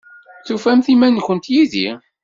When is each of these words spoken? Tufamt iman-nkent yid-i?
Tufamt 0.45 0.87
iman-nkent 0.93 1.51
yid-i? 1.53 1.89